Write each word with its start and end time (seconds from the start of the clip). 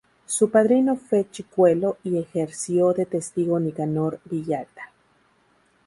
Su 0.25 0.49
padrino 0.49 0.95
fue 0.95 1.27
Chicuelo 1.29 1.97
y 2.03 2.17
ejerció 2.17 2.91
de 2.91 3.05
testigo 3.05 3.59
Nicanor 3.59 4.19
Villalta. 4.25 4.91